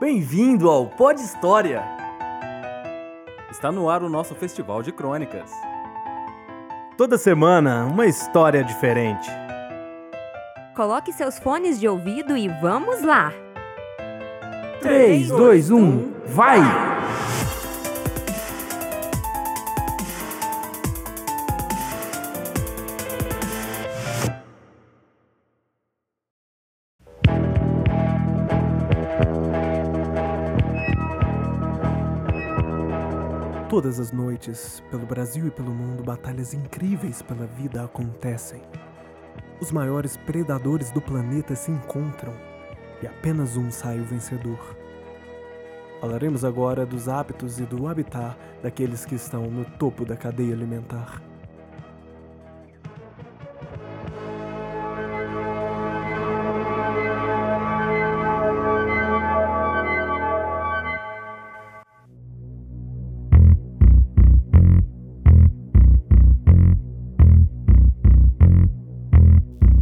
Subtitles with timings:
[0.00, 1.84] Bem-vindo ao Pod História!
[3.50, 5.50] Está no ar o nosso festival de crônicas.
[6.96, 9.28] Toda semana, uma história diferente.
[10.74, 13.30] Coloque seus fones de ouvido e vamos lá!
[14.80, 16.89] 3, 2, 1, vai!
[33.70, 38.60] Todas as noites, pelo Brasil e pelo mundo, batalhas incríveis pela vida acontecem.
[39.60, 42.34] Os maiores predadores do planeta se encontram
[43.00, 44.58] e apenas um sai o vencedor.
[46.00, 51.29] Falaremos agora dos hábitos e do habitat daqueles que estão no topo da cadeia alimentar.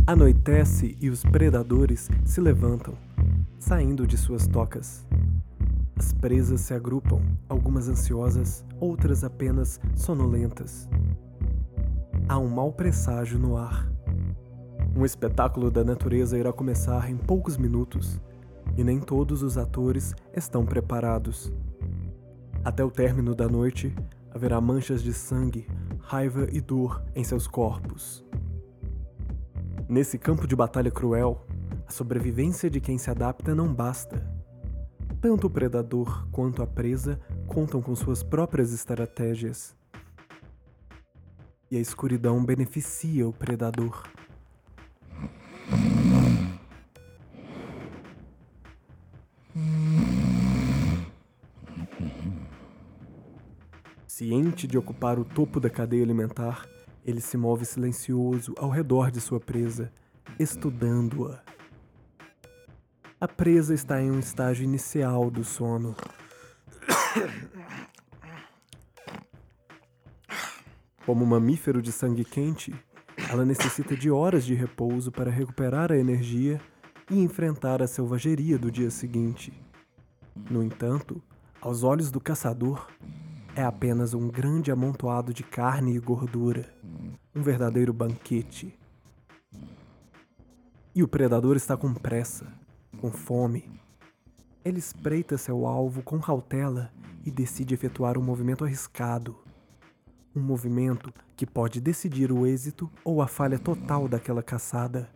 [0.08, 2.94] Anoitece e os predadores se levantam,
[3.58, 5.06] saindo de suas tocas.
[5.94, 10.88] As presas se agrupam, algumas ansiosas, outras apenas sonolentas.
[12.26, 13.86] Há um mau presságio no ar.
[14.96, 18.18] Um espetáculo da natureza irá começar em poucos minutos,
[18.78, 21.52] e nem todos os atores estão preparados.
[22.64, 23.94] Até o término da noite,
[24.30, 25.68] haverá manchas de sangue,
[26.00, 28.26] raiva e dor em seus corpos.
[29.88, 31.46] Nesse campo de batalha cruel,
[31.86, 34.22] a sobrevivência de quem se adapta não basta.
[35.18, 39.74] Tanto o predador quanto a presa contam com suas próprias estratégias.
[41.70, 44.06] E a escuridão beneficia o predador.
[54.06, 56.68] Ciente de ocupar o topo da cadeia alimentar,
[57.08, 59.90] ele se move silencioso ao redor de sua presa,
[60.38, 61.42] estudando-a.
[63.18, 65.96] A presa está em um estágio inicial do sono.
[71.06, 72.74] Como mamífero de sangue quente,
[73.30, 76.60] ela necessita de horas de repouso para recuperar a energia
[77.10, 79.50] e enfrentar a selvageria do dia seguinte.
[80.50, 81.22] No entanto,
[81.58, 82.86] aos olhos do caçador,
[83.58, 86.72] é apenas um grande amontoado de carne e gordura,
[87.34, 88.78] um verdadeiro banquete.
[90.94, 92.46] E o predador está com pressa,
[93.00, 93.68] com fome.
[94.64, 96.92] Ele espreita seu alvo com cautela
[97.26, 99.36] e decide efetuar um movimento arriscado.
[100.36, 105.10] Um movimento que pode decidir o êxito ou a falha total daquela caçada.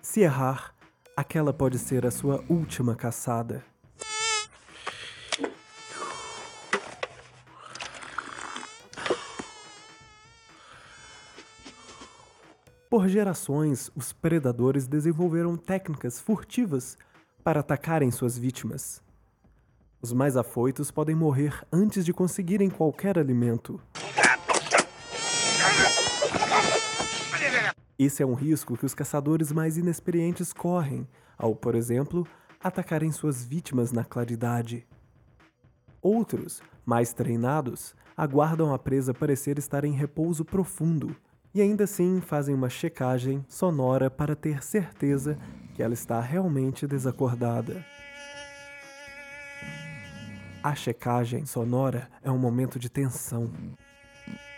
[0.00, 0.74] Se errar,
[1.14, 3.62] aquela pode ser a sua última caçada.
[12.98, 16.98] Por gerações, os predadores desenvolveram técnicas furtivas
[17.44, 19.00] para atacarem suas vítimas.
[20.02, 23.80] Os mais afoitos podem morrer antes de conseguirem qualquer alimento.
[27.96, 31.06] Esse é um risco que os caçadores mais inexperientes correm
[31.38, 32.26] ao, por exemplo,
[32.60, 34.84] atacarem suas vítimas na claridade.
[36.02, 41.14] Outros, mais treinados, aguardam a presa parecer estar em repouso profundo
[41.54, 45.38] e ainda assim fazem uma checagem sonora para ter certeza
[45.74, 47.84] que ela está realmente desacordada.
[50.62, 53.50] A checagem sonora é um momento de tensão.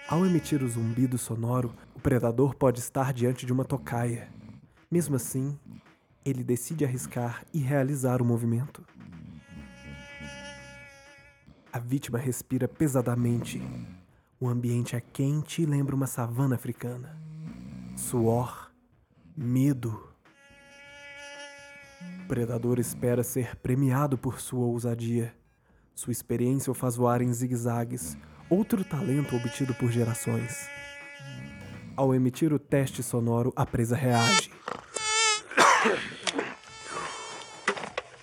[0.09, 4.29] Ao emitir o zumbido sonoro, o predador pode estar diante de uma tocaia.
[4.91, 5.57] Mesmo assim,
[6.25, 8.85] ele decide arriscar e realizar o movimento.
[11.73, 13.63] A vítima respira pesadamente
[14.41, 17.15] o ambiente é quente e lembra uma savana africana.
[17.95, 18.73] Suor,
[19.37, 20.09] medo.
[22.25, 25.35] O predador espera ser premiado por sua ousadia.
[25.95, 28.17] Sua experiência o faz voar em zigue-zagues,
[28.49, 30.67] outro talento obtido por gerações.
[31.95, 34.51] Ao emitir o teste sonoro, a presa reage.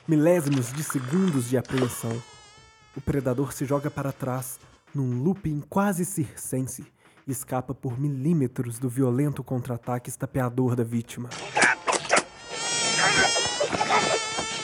[0.07, 2.19] Milésimos de segundos de apreensão.
[2.95, 4.59] O predador se joga para trás,
[4.97, 6.83] num looping quase circense,
[7.27, 11.29] escapa por milímetros do violento contra-ataque estapeador da vítima.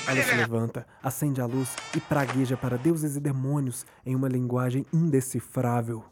[0.07, 4.87] Ela se levanta, acende a luz e pragueja para deuses e demônios em uma linguagem
[4.91, 6.03] indecifrável.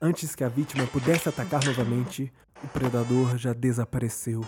[0.00, 4.44] Antes que a vítima pudesse atacar novamente, o predador já desapareceu.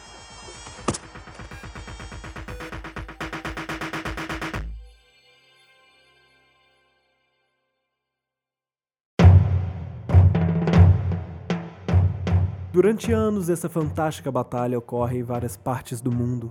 [12.74, 16.50] Durante anos, essa fantástica batalha ocorre em várias partes do mundo.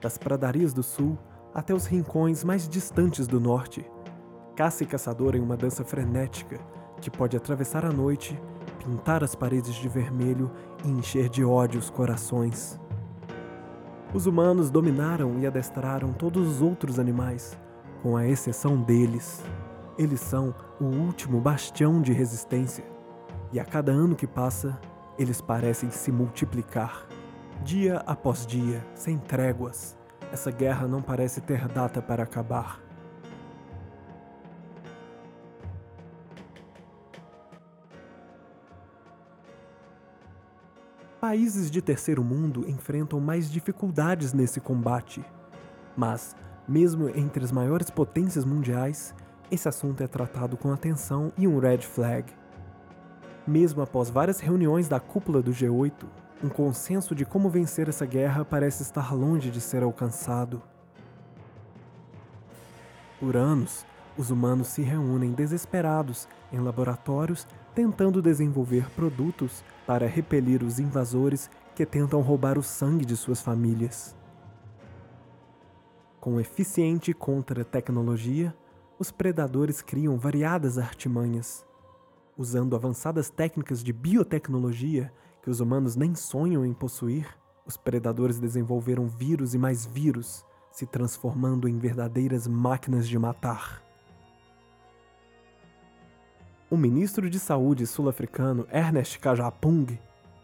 [0.00, 1.16] Das pradarias do sul
[1.54, 3.88] até os rincões mais distantes do norte.
[4.56, 6.58] Caça e caçador em uma dança frenética
[7.00, 8.36] que pode atravessar a noite,
[8.80, 10.50] pintar as paredes de vermelho
[10.84, 12.76] e encher de ódio os corações.
[14.12, 17.56] Os humanos dominaram e adestraram todos os outros animais,
[18.02, 19.44] com a exceção deles.
[19.96, 22.84] Eles são o último bastião de resistência,
[23.52, 24.76] e a cada ano que passa,
[25.20, 27.06] eles parecem se multiplicar.
[27.62, 29.94] Dia após dia, sem tréguas,
[30.32, 32.80] essa guerra não parece ter data para acabar.
[41.20, 45.22] Países de terceiro mundo enfrentam mais dificuldades nesse combate.
[45.94, 46.34] Mas,
[46.66, 49.14] mesmo entre as maiores potências mundiais,
[49.50, 52.39] esse assunto é tratado com atenção e um red flag.
[53.50, 56.04] Mesmo após várias reuniões da cúpula do G8,
[56.40, 60.62] um consenso de como vencer essa guerra parece estar longe de ser alcançado.
[63.18, 63.84] Por anos,
[64.16, 67.44] os humanos se reúnem desesperados em laboratórios
[67.74, 74.14] tentando desenvolver produtos para repelir os invasores que tentam roubar o sangue de suas famílias.
[76.20, 78.54] Com eficiente contra-tecnologia,
[78.96, 81.68] os predadores criam variadas artimanhas.
[82.36, 85.12] Usando avançadas técnicas de biotecnologia
[85.42, 87.26] que os humanos nem sonham em possuir,
[87.66, 93.82] os predadores desenvolveram vírus e mais vírus, se transformando em verdadeiras máquinas de matar.
[96.70, 99.98] O ministro de Saúde sul-africano Ernest Kajapung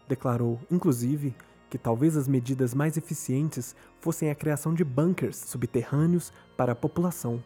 [0.07, 1.33] declarou, inclusive,
[1.69, 7.41] que talvez as medidas mais eficientes fossem a criação de bunkers subterrâneos para a população,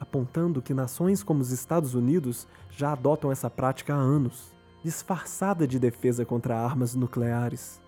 [0.00, 5.78] apontando que nações como os Estados Unidos já adotam essa prática há anos, disfarçada de
[5.78, 7.82] defesa contra armas nucleares.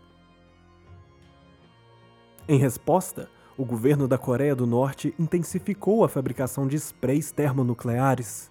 [2.48, 8.50] Em resposta, o governo da Coreia do Norte intensificou a fabricação de sprays termonucleares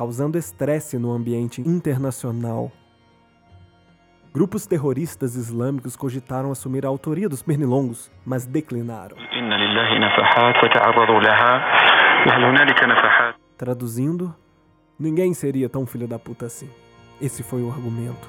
[0.00, 2.72] causando estresse no ambiente internacional.
[4.32, 9.18] Grupos terroristas islâmicos cogitaram assumir a autoria dos pernilongos, mas declinaram.
[13.56, 14.34] Traduzindo,
[14.98, 16.68] ninguém seria tão filho da puta assim.
[17.20, 18.28] Esse foi o argumento.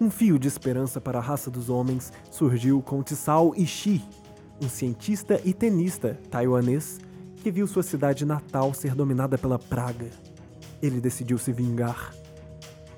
[0.00, 4.02] Um fio de esperança para a raça dos homens surgiu com Tsao Ishii,
[4.62, 7.00] um cientista e tenista taiwanês
[7.42, 10.08] que viu sua cidade natal ser dominada pela praga.
[10.82, 12.14] Ele decidiu se vingar.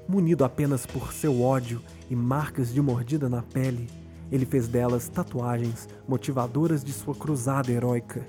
[0.09, 3.89] Munido apenas por seu ódio e marcas de mordida na pele,
[4.31, 8.27] ele fez delas tatuagens motivadoras de sua cruzada heróica.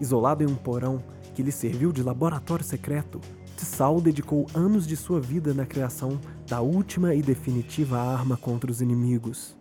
[0.00, 1.02] Isolado em um porão
[1.34, 3.20] que lhe serviu de laboratório secreto,
[3.56, 8.80] Tsao dedicou anos de sua vida na criação da última e definitiva arma contra os
[8.80, 9.56] inimigos: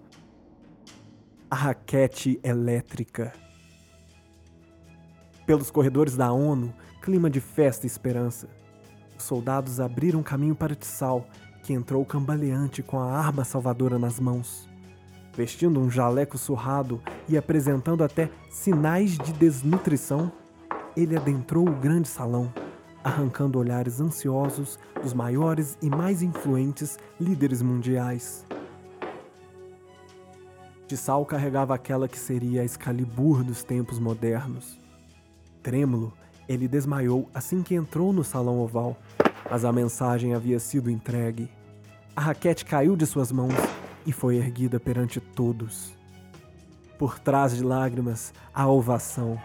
[1.89, 3.33] raquete elétrica.
[5.47, 8.47] Pelos corredores da ONU, clima de festa e esperança.
[9.17, 11.25] Os soldados abriram caminho para Tsao,
[11.63, 14.69] que entrou cambaleante com a arma salvadora nas mãos.
[15.35, 20.31] Vestindo um jaleco surrado e apresentando até sinais de desnutrição,
[20.95, 22.53] ele adentrou o grande salão
[23.03, 28.45] arrancando olhares ansiosos dos maiores e mais influentes líderes mundiais.
[30.89, 34.79] Tissal carregava aquela que seria a Excalibur dos tempos modernos.
[35.61, 36.11] Trêmulo,
[36.47, 38.97] ele desmaiou assim que entrou no salão oval,
[39.51, 41.47] mas a mensagem havia sido entregue.
[42.15, 43.53] A raquete caiu de suas mãos
[44.03, 45.93] e foi erguida perante todos.
[46.97, 49.39] Por trás de lágrimas, a ovação.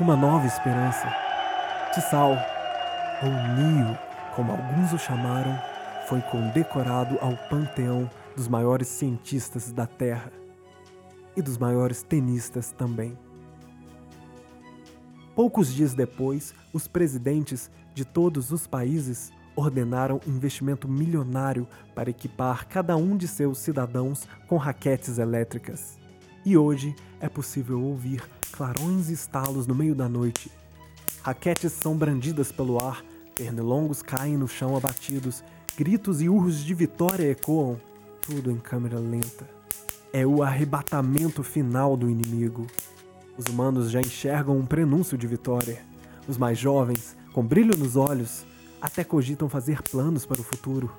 [0.00, 1.06] Uma nova esperança.
[1.94, 2.36] Tissal,
[3.22, 3.96] ou Nio,
[4.34, 5.56] como alguns o chamaram,
[6.08, 10.32] foi condecorado ao panteão dos maiores cientistas da Terra
[11.36, 13.16] e dos maiores tenistas também.
[15.34, 22.66] Poucos dias depois, os presidentes de todos os países ordenaram um investimento milionário para equipar
[22.68, 25.98] cada um de seus cidadãos com raquetes elétricas.
[26.44, 30.50] E hoje é possível ouvir clarões e estalos no meio da noite
[31.26, 35.42] Raquetes são brandidas pelo ar, pernilongos caem no chão abatidos,
[35.76, 37.80] gritos e urros de vitória ecoam,
[38.22, 39.55] tudo em câmera lenta.
[40.16, 42.66] É o arrebatamento final do inimigo.
[43.36, 45.82] Os humanos já enxergam um prenúncio de vitória.
[46.26, 48.46] Os mais jovens, com brilho nos olhos,
[48.80, 50.90] até cogitam fazer planos para o futuro.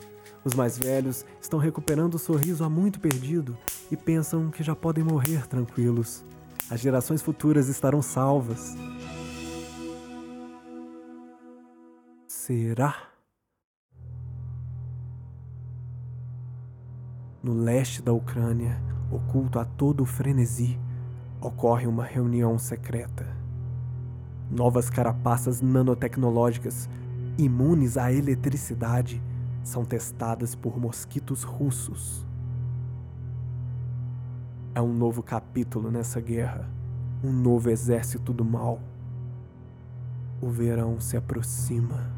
[0.45, 3.57] Os mais velhos estão recuperando o sorriso há muito perdido
[3.89, 6.23] e pensam que já podem morrer tranquilos.
[6.69, 8.75] As gerações futuras estarão salvas.
[12.27, 12.95] Será?
[17.41, 18.79] No leste da Ucrânia,
[19.11, 20.79] oculto a todo o frenesi,
[21.41, 23.27] ocorre uma reunião secreta.
[24.49, 26.89] Novas carapaças nanotecnológicas,
[27.37, 29.21] imunes à eletricidade,
[29.63, 32.25] são testadas por mosquitos russos.
[34.73, 36.69] É um novo capítulo nessa guerra,
[37.23, 38.79] um novo exército do mal.
[40.41, 42.09] O verão se aproxima.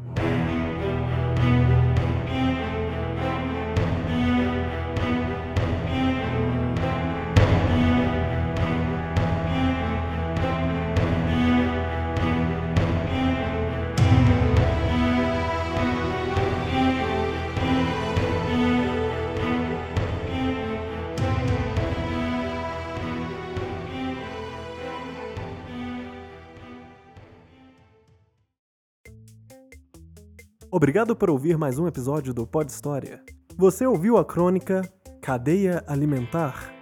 [30.72, 33.20] Obrigado por ouvir mais um episódio do Pod História.
[33.56, 34.82] Você ouviu a crônica
[35.20, 36.72] Cadeia Alimentar?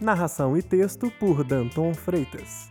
[0.00, 2.70] Narração e texto por Danton Freitas.